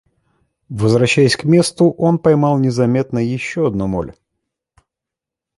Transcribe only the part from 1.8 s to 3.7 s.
он поймал незаметно еще